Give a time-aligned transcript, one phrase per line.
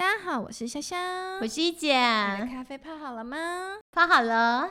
[0.00, 3.36] 大家好，我是香香，我是一姐，你的咖啡泡好了吗？
[3.92, 4.70] 泡好了。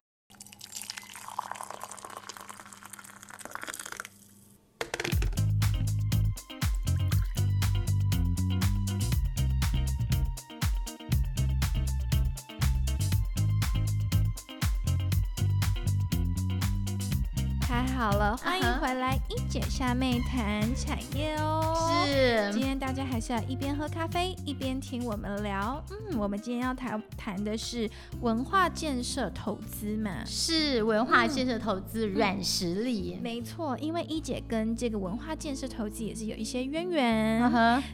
[19.50, 22.05] 姐下妹谈产业哦。
[22.05, 25.83] 是今天大家还是要一边喝咖啡一边听我们聊。
[25.89, 27.89] 嗯，我们今天要谈谈的是
[28.21, 30.23] 文化建设投资嘛。
[30.23, 33.18] 是文化建设投资软实力。
[33.23, 37.52] 没错，因为一姐跟这个文化建设投资也是有一些渊源。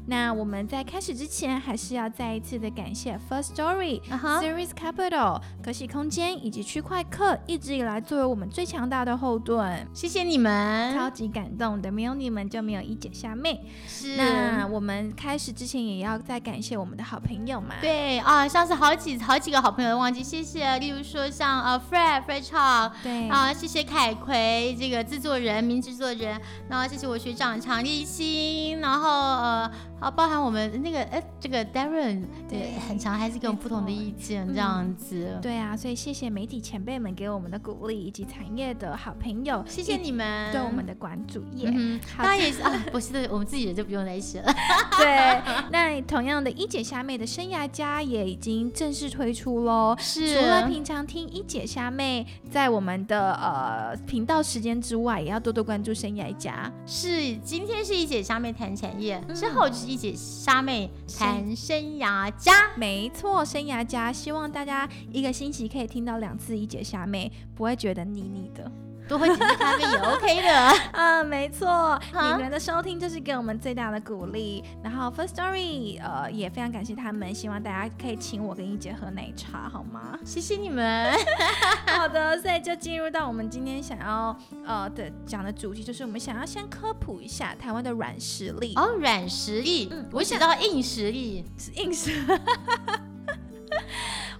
[0.07, 9.87] 那我们在开始之前，还是要再一次的感谢 First Story、，Series Capital、可喜空间以及区块客一直以来作为我们最强大的后盾。
[9.93, 10.93] 谢谢你们。
[10.93, 13.61] 超级感动的，没有你们就没有一姐虾妹。
[13.87, 17.75] 是那我们开始之前也要再感谢我们的好朋友嘛。
[17.81, 35.37] 对啊，上次好几好几个好朋友都忘记谢谢，例如说像呃 Fred Fred Chow 对啊，谢谢凯奎这个制作人名制作人，然后谢谢我学长常立新，然后呃好包含我们那个哎这个 Darren 对对很长还是给我们不同的意见这样子。
[35.41, 41.69] 对啊，所以谢谢媒体前辈们给我们的鼓励，以及产业的好朋友，谢谢你们对我们的关注耶。
[41.73, 44.53] 嗯哼，好当然也是啊，不是的，我们自己人就不用再写了。
[44.97, 49.95] 对，那同样的，一姐虾妹的生涯家也已经正式推出喽。
[49.97, 56.71] 是除了平常听一姐虾妹在我们的呃频道时间之外，也要多多关注生涯家。
[56.85, 62.71] 是，今天是一姐虾妹谈产业，嗯之后就是一姐虾妹谈生涯家。
[62.75, 68.71] 没错，生涯家，希望大家一个星期可以听到两次一姐虾妹，不会觉得腻腻的。
[69.07, 70.57] 多喝几杯咖啡也 OK 的。
[70.91, 74.63] 啊，没错，你们的收听就是给我们最大的鼓励。
[74.83, 80.17] 然后 First Story，呃，也非常感谢他们，希望大家可以请我跟一姐喝奶茶，好吗？
[80.25, 81.13] 谢谢你们。
[81.87, 91.45] 好的，所以就进入到我们今天想要呃的讲的主题，就是我们想要先科普一下台湾的软实力，哦，软实力，嗯我写到硬实力。
[91.57, 92.11] 是硬实。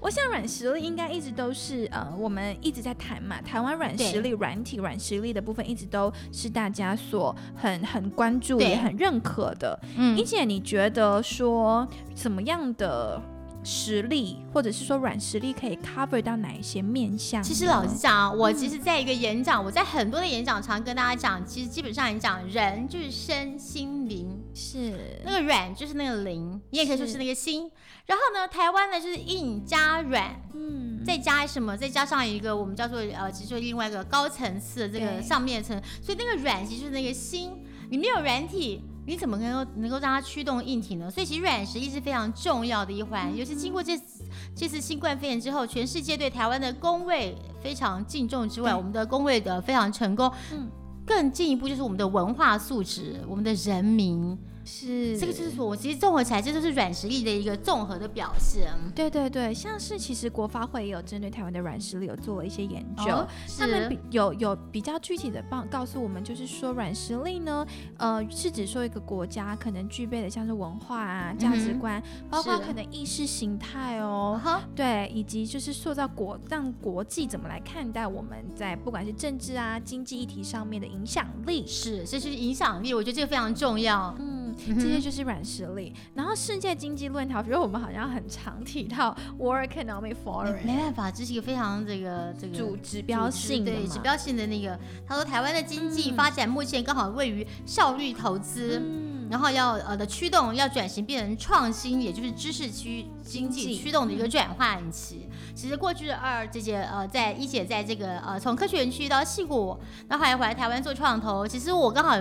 [0.05, 3.41] 我想软实力应该一直都是呃，我们一直在谈嘛。
[3.41, 9.79] 台湾软实力、软体、软实力的部分，一直都是大家所很很关注也很认可的。
[9.95, 13.19] 嗯一姐，你觉得说怎么样的
[13.63, 17.41] 实力，或者是说软实力，可以 cover 到哪一些面向？
[17.41, 27.71] 其实老实讲啊，我嗯其实在一个演讲，我在很多的演讲常跟大家讲，其实基本上你讲人就是身心灵，是那个软就是那个灵，你也可以说是是那个心。
[28.05, 31.75] 然后呢，台湾呢就是硬加软，嗯，再加什么？
[31.75, 37.51] 再加上一个我们叫做呃，其实就另外一个高层次的这个上面层，所以那个软其实就是那个心。
[37.89, 41.09] 你没有软体，你怎么能够能够让它驱动硬体呢？
[41.09, 43.35] 所以其实软实力是非常重要的一环。
[43.35, 44.23] 尤其经过这次
[44.55, 50.31] 这次新冠肺炎之后，全世界对台湾的工位非常敬重之外，我们的工位的非常成功。
[50.51, 50.69] 嗯
[51.07, 54.35] 更进一步就是我们的文化素质，我们的人民，
[54.65, 58.73] 是这个就是我其实综合起来，这就是软实力的一个综合的表现。
[58.95, 63.11] 对对对，像是其实国发会也有针对台湾的软实力有做了一些研究。
[63.11, 63.27] 哦
[63.57, 67.65] 他们比有有比较具体的报告诉我们，就是说软实力呢，
[67.97, 74.39] 呃，是指说一个国家可能具备的像是文化啊、价值观，包括可能意识形态哦，
[74.75, 81.65] 对，以及就是塑造国让国际怎么来看待我们在不管是政治啊、经济议题上面的影响力。
[81.65, 84.13] 是，这就是影响力，我觉得这个非常重要。
[84.19, 85.93] 嗯，这些就是软实力。
[86.13, 94.79] 然后世界经济论坛，比如我们好像很常提到 World Economic Forum 没办法，这是一个非常这个这个主指标性对指标性的那个。
[95.07, 105.27] 他说台湾的经济嗯发展目前刚好位于效率投资，嗯，然后要呃的驱动要转型变成创新，也就是知识区经济驱动的一个转换期。
[105.53, 109.77] 其实过去的二姐姐呃，在一姐在这个呃从科学园区到戏谷，
[110.07, 112.17] 然后还回来台湾做创投，其实我刚好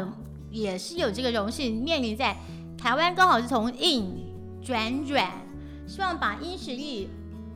[0.54, 2.36] 也是有这个荣幸，面临在
[2.78, 4.16] 台湾刚好是从硬
[4.62, 5.30] 转软，
[5.86, 7.10] 希望把硬实力。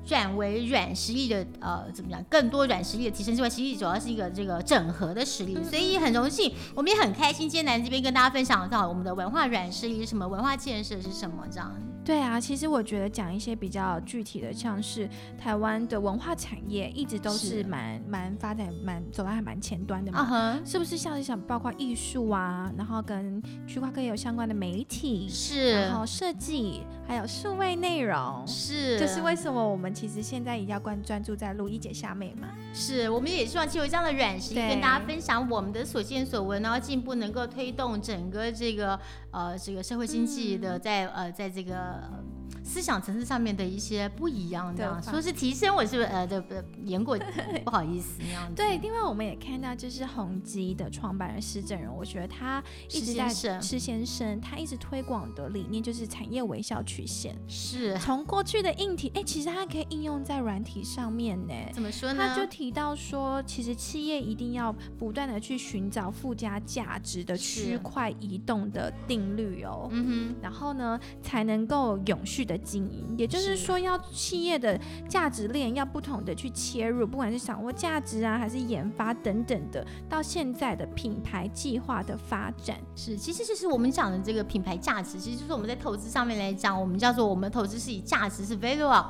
[0.09, 2.25] 转为软实力的呃怎么讲？
[2.31, 11.71] 更多软实力的提升之外，其实主要是一个这个整合的实力，所以很荣幸，我们也很开心，今天来这边跟大家分享到我们的文化软实力是什么，文化建设是什么这样。
[12.09, 15.07] 对啊，其实我觉得讲一些比较具体的，像是
[15.37, 20.59] 台湾的文化产业一直都是是蛮蛮发展蛮走在还蛮前端的嘛。
[20.65, 32.49] 是不是像是想包括艺术啊，然后跟区块链有相关的媒体，是然后设计，还有数位内容，是，这是为什么我们其实现在也要关专注在录一姐下面嘛？
[32.73, 38.99] 是，我们也希望借由这样的软实力跟大家分享我们的所见所闻，然后进一步能够推动整个这个
[39.31, 41.98] 呃这个社会经济的在、呃在这个。
[41.99, 42.38] 呃
[42.69, 46.63] 思想层次上面的一些不一样，这样说是提升，我是不是呃对不对？
[46.85, 47.19] 言过
[47.65, 48.55] 不好意思那样子。
[48.55, 53.29] 对，另外我们也看到，就是宏基的创办人施正荣，我觉得他一直在
[53.61, 57.37] 施先生，他一直推广的理念就是产业微笑曲线。
[57.49, 61.55] 是从过去的硬体，哎，其实它可以应用在软体上面呢。
[61.73, 62.29] 怎么说呢？
[62.29, 69.89] 他就提到说，其实企业一定要不断的去寻找附加价值的区块移动的定律哦。
[69.91, 73.15] 嗯哼然后呢，才能够永续的经营。
[73.17, 74.79] 也就是是说，要企业的
[75.09, 82.79] 价值链要不同的去切入，不管是掌握价值啊，还是研发等等的，到现在的品牌计划的发展。
[82.95, 89.07] 是，其实就是我们讲的这个品牌价值，其实就是我们在投资上面来讲，我们叫做我们投资是以价值是 value up。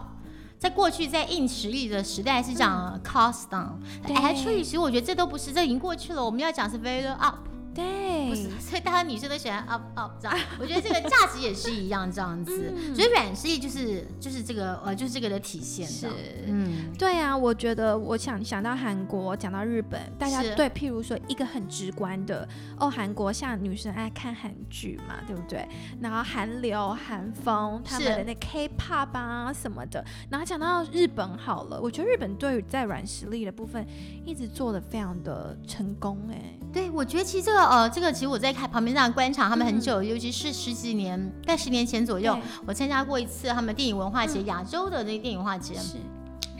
[0.59, 3.75] 在过去，在硬实力的时代是讲 cost down，
[4.05, 6.25] 对其实我觉得这都不是，这已经过去了。
[6.25, 7.48] 我们要讲是 value up。
[7.79, 10.37] 对不是，所以大家女生都喜欢 up up 这样。
[10.59, 16.09] 我觉得这个价值也是一样这样子，嗯所以软实力就是就是这个呃就是这个的体现是。
[16.47, 22.47] 嗯，对啊，我觉得我想想到韩国，讲到日本，大家对，譬如说一个很直观的
[22.79, 25.67] 哦，韩国像女生爱看韩剧嘛，对不对？
[26.01, 30.05] 然后韩流、韩风，他们的那 K-pop 啊什么的。
[30.31, 33.87] 然后讲到日本好了，我觉得日本对于在软实力的部分
[34.25, 42.37] 一直做的非常的成功哎、对，我觉得其实这个呃这个其实我在看旁边这样观察他们很久，尤其是十几年，在十年前左右，
[42.67, 44.47] 我参加过一次他们电影文化节，嗯。
[44.47, 45.75] 亚洲的那个电影文化节。
[45.75, 45.97] 是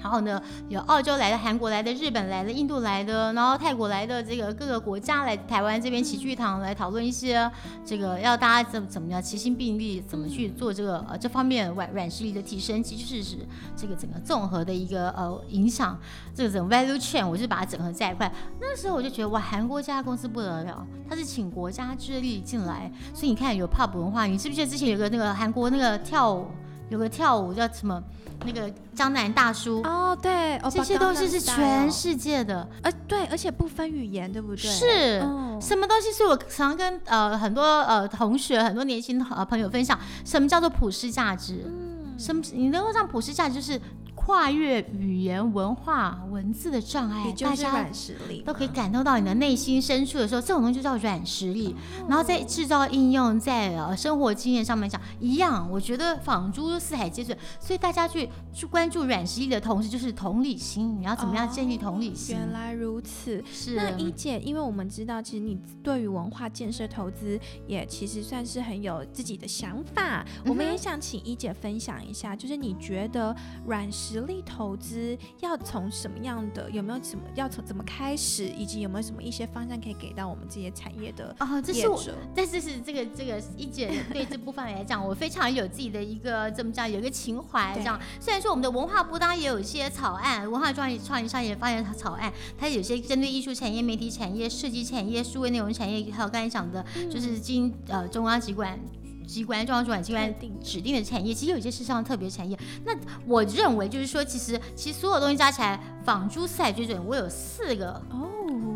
[0.03, 7.51] 然后呢，有澳洲来的、韩国来的、日本来的、印度来的，然后泰国来的，这个各个国家来台湾这边齐聚一堂来讨论一些
[7.85, 13.37] 这个要大家怎怎么样齐心并力，怎么去做这个呃这方面软软实力的提升，其实是是
[13.77, 15.99] 这个整个综合的一个呃影响，
[16.35, 18.33] 这个整个 value chain，我就把它整合在一块。
[18.61, 26.47] 那时候我就觉得哇，韩国这家公司不得了，它是请国家之力进来，所以你看有 pub 文化，你记不记得之前有个那个韩国那个跳舞，
[26.91, 28.03] 有个跳舞叫什么？
[28.47, 34.59] 那个江南大叔，哦，对，哦这些东西是全，世界的，呃，对，而且不分语言，对不对？
[34.71, 36.13] 是哦什么东西？
[36.13, 41.65] 是我常跟呃很多呃同学、很多年轻呃朋友分享，什么叫做普世价值？
[41.67, 42.41] 嗯，什么？
[42.53, 43.81] 你能够让普世价值就是
[44.29, 51.75] 跨越语言、文化、文字的障碍也，就是大家软实力都可以感动到你的内心深处的时候，这种东西就叫软实力。
[52.07, 57.37] 然后在制造应用，在呃生活经验上面讲一样，我觉得仿诸四海皆准。
[57.59, 62.37] 所以大家去去关注软实力的同时，就是同理心，你要怎么样建立同理心？
[62.37, 63.43] 原来如此。
[63.51, 70.23] 是那一姐，因为我们知道，其实你对于文化建设投资也其实算是很有自己的想法。
[70.45, 73.35] 我们也想请一姐分享一下，就是你觉得
[73.65, 82.03] 软实力投资要从什么样的，有没有什么要从怎么开始，以及有没有什么一些方向可以给到我们这些产业的哦，这是我。
[82.35, 87.99] 但是是这个这个一姐对这部分来讲，我非常有自己的一个怎么讲，有一个情怀这样。
[88.21, 98.79] 虽然说我们的文化部当然也有一些草案，文化创意创意商业发展草案，它有些针对艺术产业、媒体产业、设计产业、数位内容产业，还有刚才讲的，就是经呃中央机关。
[99.29, 102.59] 机关、中央主管机关定指定的产业，其实有些是上特别产业。
[102.85, 102.93] 那
[103.27, 108.27] 我认为就是说，其实其实所有东西加起来，仿珠四海追准，我有四个哦，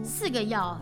[0.05, 0.79] 四个要。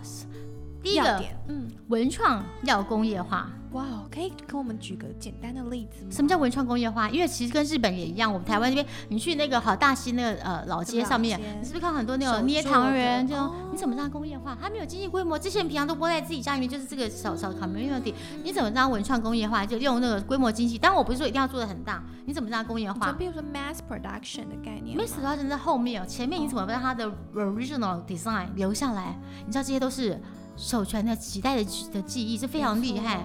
[0.83, 3.49] 第一个，嗯，文创要工业化。
[3.73, 6.11] 哇哦，可以跟我们举个简单的例子吗？
[6.11, 7.09] 什么叫文创工业化？
[7.09, 13.27] 因为其实跟日本也一样，我们台湾这边，你去那个好大溪那个呃老街上面，你是不是看很多那种捏糖人？
[13.27, 14.59] 就哦你怎么让工业化？
[14.61, 18.13] 它没有经济规模，这些人平常都窝在自己家里面，就是这个小小 community，
[18.43, 19.65] 你怎么让文创工业化？
[19.65, 20.77] 就用那个规模经济。
[20.77, 23.13] 当然我不是说一定要做的很大，你怎么让它工业化？
[23.13, 29.17] 比如说 mass production 的概念，mass production 在后面哦，前面你怎么让它的 original design 留下来？
[29.47, 30.21] 你知道这些都是
[30.57, 33.25] 手传的几代的的记忆，是非常厉害。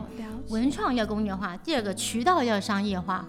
[0.49, 3.25] 文创要工业化，第二个渠道要商业化。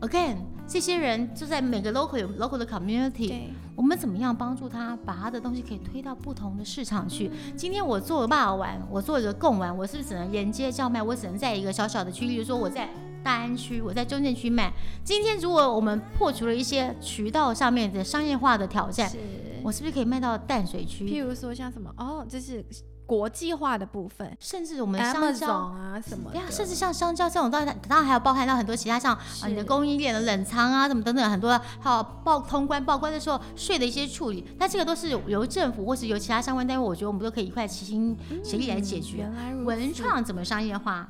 [0.00, 3.44] Again，这些人就在每个 local 有 local 的 community，
[3.76, 7.30] 我们怎么样帮助他把他的东西可以推到不同的市场去？
[7.56, 11.02] 今天我做了霸玩，我做一个贡丸，我是不是只能沿街叫卖？
[11.02, 12.88] 我只能在一个小小的区，例如说我在
[13.22, 14.72] 大安区，我在中正区卖。
[15.04, 19.18] 今天如果我们破除了一些渠道上面的商业化的挑战，是。
[19.62, 21.06] 我是不是可以卖到淡水区？
[21.06, 22.64] 譬如说像什么哦，这是
[23.04, 25.52] 国际化的部分甚至我们的香蕉。
[25.52, 39.30] 啊什么的，对啊，甚至像香蕉这种，当然当然还有包含到很多其他像啊你的供应链的冷藏啊，什么等等很多，还有报通关报关的时候税的一些处理，但这个都是由政府或是由其他相关单位，我觉得我们都可以一块齐心协力来解决。
[39.64, 41.06] 文创怎么商业化，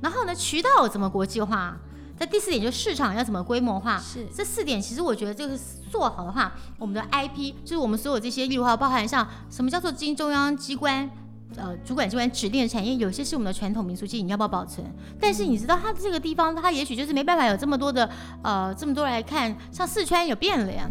[0.00, 1.76] 然后呢渠道怎么国际化，
[2.18, 3.98] 那第四点就是市场要怎么规模化。
[3.98, 5.58] 是这四点其实我觉得这个
[5.90, 11.10] 做好的话，我们的 IP 就是我们所有这些，例如还有包含像什么叫做经中央机关
[11.56, 14.86] 呃主管机关指定的产业，有些是我们的传统民俗记，你要不要保存？
[15.20, 18.08] 但是你知道，它这个地方，它也许就是没办法有这么多的
[18.42, 20.90] 呃这么多来看，像四川有变了呀。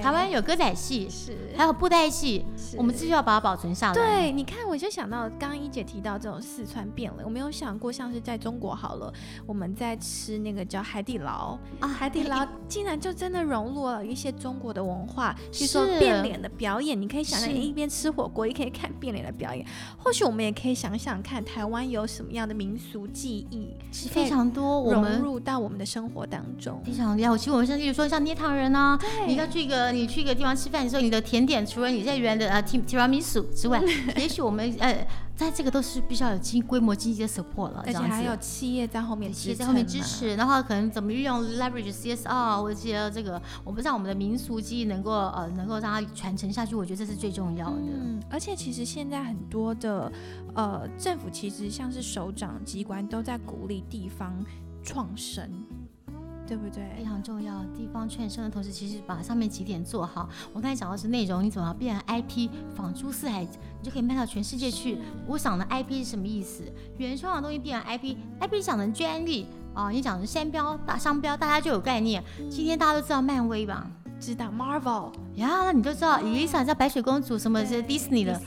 [0.00, 2.44] 台湾有歌仔戏，是还有布袋戏，
[2.76, 3.94] 我们继续要把它保存下来。
[3.94, 9.12] 对，你看，我就想到刚刚一姐提到这种四川变了，我没有想过像是在中国好了，
[9.46, 19.66] 我们在吃那个叫海底捞啊，海底捞竟然就真的融入了一些中国的文化，比如说变脸的表演，你可以想象一边吃火锅，也可以看变脸的表演。
[19.98, 23.76] 或许我们也可以想想看，台湾有什么样的民俗技艺，
[24.08, 27.30] 非常多，融入到我们的生活当中，非常厉害。
[27.30, 29.81] 我其实我们像例如说像捏糖人啊，你要去一个。
[29.90, 33.82] 你去一个地方吃饭的时候，你的甜点除了你在原的呃提提拉米苏之外，
[34.16, 47.76] 也许我们呃在这个都是必须要有经规模经济的 support 了，而且还有企业在后面企业在后面支持，然后可能怎么运用 leverage CSR 或者这个，我们让我们的民俗记忆能够呃能够让它传承下去，我觉得这是最重要的。
[47.78, 50.12] 嗯，而且其实现在很多的
[50.54, 54.44] 呃政府其实像是首长机关都在鼓励地方
[54.84, 55.50] 创生。
[56.52, 56.84] 对不对？
[56.98, 57.64] 非常重要。
[57.74, 60.28] 地方劝生的同时，其实把上面几点做好。
[60.52, 63.48] 我刚才讲的是内容，你总要变成 IP，仿诸四海，你
[63.82, 64.98] 就可以卖到全世界去。
[65.26, 66.62] 我想的 IP 是什么意思？
[66.98, 72.22] 原创的东西变成 IP，IP 讲的专利啊，你讲的商标、大商标，大家就有概念。
[72.50, 73.90] 今天大家都知道漫威吧？
[74.20, 78.38] 知道 Marvel 呀，那你就知道 Elsa 知道白雪公主什么是 Disney 的。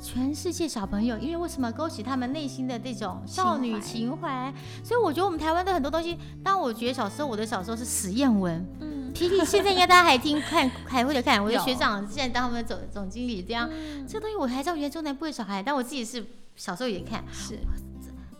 [0.00, 4.52] 全世界小朋友，因为为什么勾起他们内心的这种少女情怀？
[4.84, 13.68] 所以我觉得我们台湾的很多东西，当我觉得小时候我的小时候是实验文，嗯，皮皮现在应该大家还听看还会的看，我的学长现在当他们的总总经理这样，
[14.08, 16.24] 这东西我还知道原中南部的小孩，但我自己是
[16.54, 17.58] 小时候也看， 是，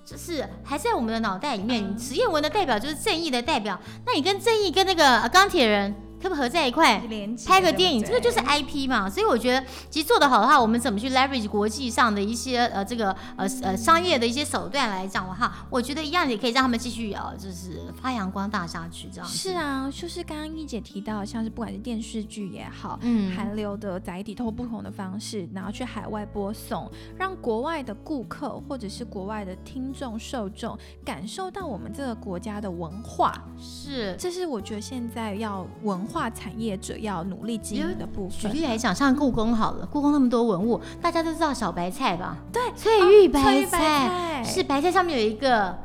[0.04, 5.94] 就是还在我们的脑袋里面，实验文的代表就是正义的代表，那你跟正义跟那个钢铁人。
[6.20, 7.00] 可不合在一块
[7.46, 9.08] 拍个电影，这个就是 IP 嘛。
[9.08, 19.28] 所以我觉得，其实做得好的话，我们怎么去 leverage 国际上的一些呃这个呃呃商业的一些手段来讲的话，我觉得一样也可以让他们继续呃就是发扬光大下去这样。
[19.28, 33.44] 是啊，就是刚刚一姐提到，像是不管是电视剧也好，嗯，韩流的载体，通过不同的方式，然后去海外播送，让国外的顾客或者是国外的听众受众感受到我们这个国家的文化。
[33.56, 36.07] 是，这是我觉得现在要文。
[36.08, 38.50] 化产业者要努力经营的部分。
[38.50, 42.36] 举例来讲，像故宫好了，故宫那么多文物，大家都知道小白菜吧？
[42.52, 45.76] 对，翠玉白菜是白菜上面有一个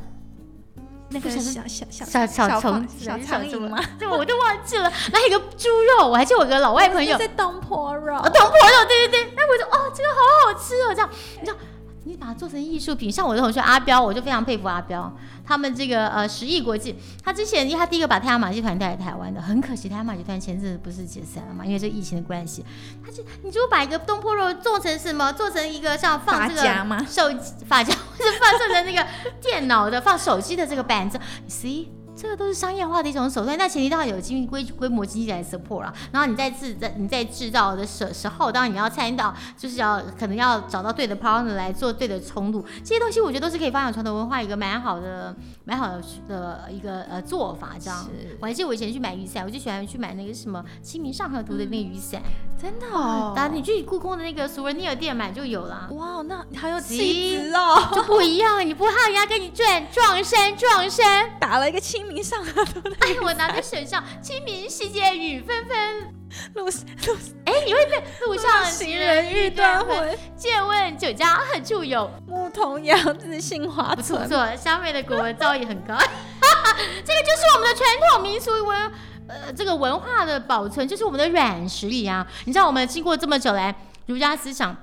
[1.10, 3.78] 那个小小小小虫小苍蝇吗？
[4.00, 4.84] 这我都忘记了。
[5.12, 9.34] 然后一个猪肉，我还记得我个老外朋友 是东坡肉，东坡肉，对对对。
[9.36, 11.58] 那我就哦，这个好好吃哦，这样你知道。
[12.06, 15.12] 你把它做成艺术品，像我的同学阿彪，我就非常佩服阿彪。
[15.46, 22.66] 他们这个呃十亿国际，他之前他第一个把太阳马戏团带来台湾的，很可惜太阳马戏团前阵子不是解散了嘛，因为这疫情的关系。
[23.06, 25.32] 他就你就把一个东坡肉做成什么？
[25.34, 29.06] 做成一个像放这个手机发夹，或 者放做成那个
[29.42, 31.20] 电脑的放手机的这个板子
[31.50, 31.88] ，see。
[32.16, 35.94] 这个都是商业化的一种手段，那前提当然有经规规模经济来 support 了。
[36.12, 47.72] 然后你在制在你在制造的时时候，当然你要参与到，就是要可能要找到对的 partner 来做对的冲突，这些东西我觉得都是可以发扬传统文化一个蛮好的蛮好的的一个呃做法。
[47.80, 48.08] 这样，
[48.40, 52.22] 我还记得我以前去买雨伞，我就喜欢去买那个什么《清明上河图》的那个雨伞，
[52.62, 53.34] 真的哦。
[53.36, 55.90] 然后你去故宫的那个 Surenir 店买就有了。
[55.92, 62.03] 哇，那好有气质哦，就不一样，你不怕人家跟你转撞衫撞衫，打了一个清。
[62.04, 64.04] 清明上河图， 哎，我拿在手上。
[64.22, 66.14] 清明时节雨纷纷，
[66.54, 70.18] 路路，哎，你会背路上行人欲断魂。
[70.36, 72.12] 借问酒家何处有？
[72.28, 74.22] 牧童遥指杏花村。
[74.22, 75.96] 不错，香妹的国文造诣很高。
[77.06, 78.92] 这个就是我们的传统民俗文，
[79.30, 82.28] 呃，这个文化的保存，就是我们的软实力啊。
[82.44, 83.74] 你知道，我们经过这么久来，
[84.08, 84.76] 儒家思想。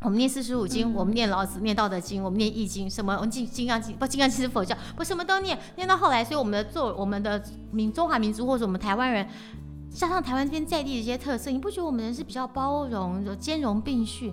[0.00, 3.14] 我们念四书五经，我们念老子，念道德经，我们念易经，什么？
[3.14, 4.06] 我们金金刚经不？
[4.06, 5.58] 金刚经是佛教，不什么都念。
[5.74, 9.26] 念到后来，所以我们的做我们的民中华民族或者我们台湾人，
[9.90, 14.32] 加上台湾这边在地的一些特色，你不觉得我们人是比较包容、兼容并蓄？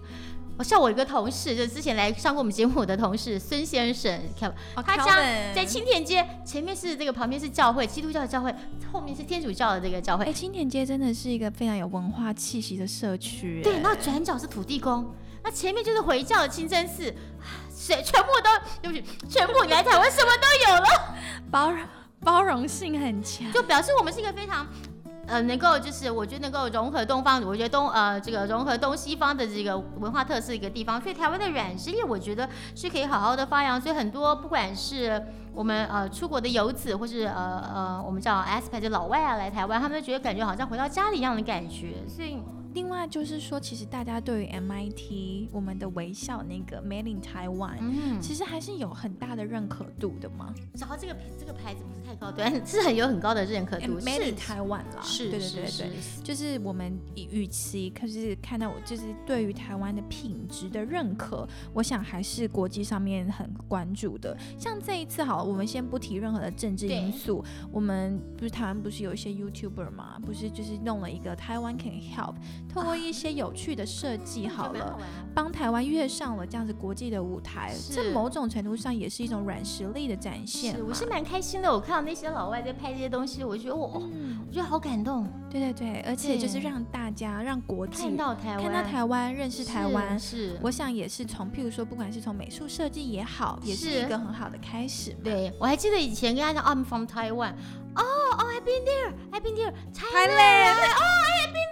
[0.57, 5.17] 我像我一个同事，就之前来上过我们节目的同事孙先生，看他家
[5.53, 8.53] 在青田街前面是这个旁边是教会，基督教的教会，
[8.91, 10.25] 后面是天主教的这个教会。
[10.25, 13.61] 哎，青田街真的是一个非常有文化气息的社区。
[13.63, 15.05] 对，那转角是土地公。
[15.45, 17.03] 那前面就是回教的清真寺，
[17.69, 18.49] 谁全部都
[18.81, 20.87] 对不起，全部你来台湾什么都有了，
[21.51, 21.79] 包容
[22.21, 24.65] 包容性很强，就表示我们是一个非常
[25.27, 35.23] 呃能够就是我觉得能够融合东方，我觉得东呃这个融合东西方的这个文化特色一个地方，所以台湾的软实力我觉得是可以好好的发扬，所以很多不管是
[35.53, 38.43] 我们呃出国的游子，或是呃呃我们叫
[38.81, 42.41] 就老外啊来台湾，他们都觉得感觉好像回到家里一样的感觉，所以。
[42.75, 50.53] 另外就是说，其实大家对于 MIT 我们的微笑那个 Made in Taiwan，嗯，其实还是有很大的认可度的嘛。
[50.77, 53.97] 然后这个这个牌子不是太高端，是很有很高的认可度。
[54.01, 55.89] Made in Taiwan 啦，是，对对对对，
[56.21, 64.37] 就是我们与其可是看到我就是对于台湾的品质的认可，我想还是国际上面很关注的。
[64.59, 67.41] 像这一次好，我们先不提任何的政治因素，
[67.71, 72.35] 我们不是台湾不是有一些 YouTuber 嘛，不是就是弄了一个台湾 Can Help。
[72.75, 74.99] 通过一些有趣的设计，好了，
[75.33, 80.77] 帮台湾跃上了这样子国际的舞台，这某种程度上也是一种软实力的展现。
[80.85, 85.25] 我是蛮开心的，我看到那些老外在拍这些东西，我觉得我，我觉得好感动。
[85.49, 95.15] 对对对，而且就是让大家让国际看到台湾，看到台湾，认识台湾，是，我想也是从譬如说，不管是从美术设计也好，也是一个很好的开始。
[95.23, 97.53] 对我还记得以前跟他讲，I'm from Taiwan。
[97.95, 100.75] 哦哦，I've been there, I've been there, Thailand.
[100.75, 101.64] Oh, I've been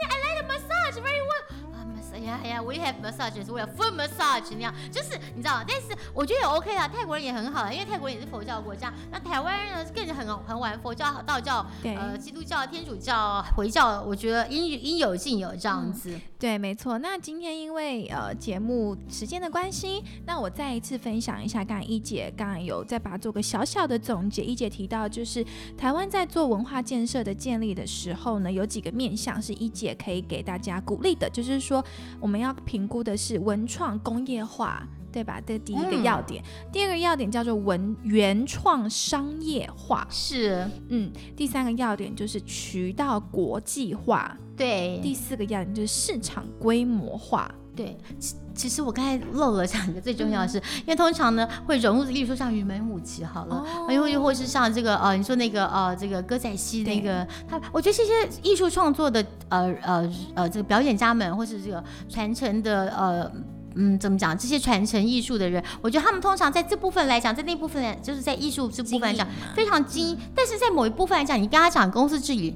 [2.26, 8.94] 呀哎呀，We have massage，是为了 full massage 那样，就是你知道，但是我觉得也 OK 啦，泰国人也很好，因为泰国人也是佛教国家。
[9.12, 16.20] 那台湾人呢，更是很很玩佛教、道教、呃基督教、天主教、回教，我觉得应应有尽有这样子。
[16.40, 16.98] 对，没错。
[16.98, 24.44] 那今天因为呃节目时间的关系，那我再一次分享一下，刚才一姐刚刚有再把它做个小小的总结。
[24.44, 25.46] 一姐提到，就是
[25.78, 31.84] 台湾在做文化建设的建立的时候呢，有几个面向是一姐可以给大家鼓励的，就是说。
[32.20, 35.42] 我们要评估的是文创工业化，对吧？
[35.46, 36.44] 这第一个要点。
[36.72, 40.68] 第二个要点叫做文原创商业化，是。
[40.90, 45.00] 嗯，第三个要点就是渠道国际化，对。
[45.04, 47.54] 第四个要点就是市场规模化。
[47.76, 58.12] 对，其其实我刚才漏了讲一个最重要的是，因为通常呢会融入，例如说像云门舞集好了，又又或是像这个呃，你说那个呃，这个歌仔戏那个，他我觉得这些
[58.44, 63.32] 艺术创作的呃呃呃这个表演家们，或是这个传承的呃
[63.74, 72.56] 嗯怎么讲，这些传承艺术的人，我觉得他们通常在这部分来讲，在那部分就是在艺术这部分来讲非常精，但是在某一部分来讲，你跟他讲公司治理。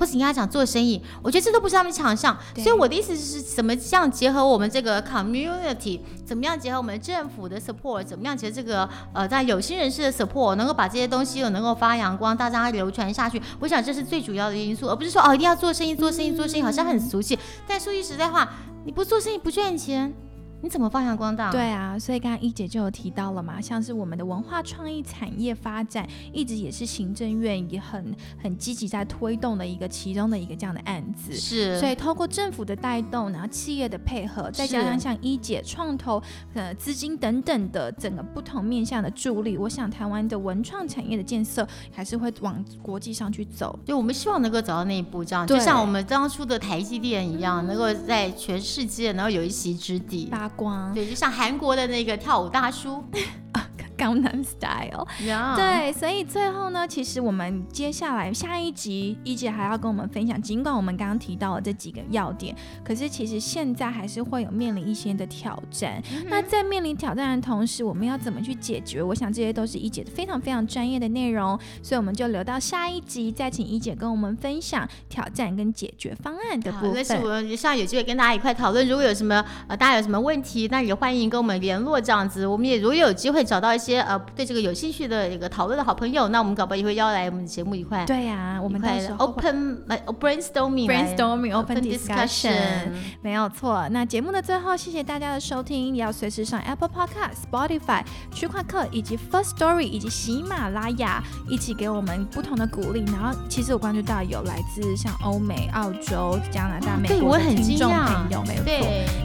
[0.00, 2.34] 或是你跟他讲做生意，我觉得这都不是他们强项。
[2.56, 13.40] 所以我的意思是，怎么样结合我们这个 community，怎么样结合我们政府的 support，怎么样结合这个呃在有心人士的 support，能够把这些东西能够发扬光大，让它流传下去。
[13.58, 17.38] 我想这是最主要的因素，而不是说哦一定要做生意，做生意，做生意，好像很俗气。
[17.68, 18.48] 但说句实在话，
[18.86, 20.14] 你不做生意不赚钱。
[20.62, 21.50] 你怎么发扬光大？
[21.50, 31.34] 对啊，所以刚刚一姐就有提到了嘛，像是我们的文化创意产业发展，一直也是行政院也很很积极在推动的一个其中的一个这样的案子。
[31.34, 36.22] 是，所以透过政府的带动，然后企业的配合，再加上像一姐创投
[36.54, 43.78] 呃资金等等的整个不同面向的助力，我想台湾的文创产业的建设还是会往国际上去走。
[43.86, 50.28] 就我们希望能够走到那一步，这样就像我们当初的台积电一样，能够在全世界然后有一席之地。
[50.56, 53.04] 光对，就像韩国的那个跳舞大叔。
[54.00, 55.06] 江南 style，
[55.54, 66.02] 对，所以最后呢，其实我们接下来下一集一姐还要跟我们分享，尽管我们刚刚提到了这几个要点，可是其实现在还是会有面临一些的挑战。
[66.30, 69.02] 那在面临挑战的同时，我们要怎么去解决？
[69.02, 76.94] 我想这些都是一姐非常非常专业的内容，所以我们就留到下一集再请一姐跟我们分享挑战跟解决方案的部分。
[76.94, 78.88] 那是我们希望有机会跟大家一块讨论。
[78.88, 82.46] 如果有什么呃大家有什么问题，那也欢迎跟我们联络这样子。
[82.46, 83.89] 我们也如果有机会找到一些。
[83.90, 88.04] 些呃对这个有兴趣的一个讨论的好朋友，那我们搞不好也会邀来我们节目一块。
[88.06, 89.82] 对呀，我们开始 open
[90.20, 92.88] brainstorming，brainstorming，open discussion，
[93.22, 93.88] 没有错。
[93.90, 103.04] 那节目的最后，谢谢大家的收听，也要随时上 Apple Podcast、Spotify、区块客以及 First Story 以及喜马拉雅一起给我们不同的鼓励。
[103.06, 108.70] 然后，其实我关注到有来自像欧美、澳洲、加拿大、美国的听众朋友，没有错。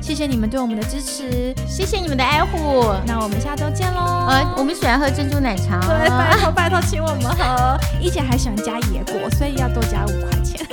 [0.01, 2.93] 谢谢你们对我们的支持，谢谢你们的爱护。
[3.05, 4.54] 那我们下周见喽。
[4.57, 5.79] 我们喜欢喝珍珠奶茶。
[5.81, 7.77] 对，拜托拜托，请我们喝。
[7.99, 10.65] 以前还喜欢加野果，所以要多加五块钱。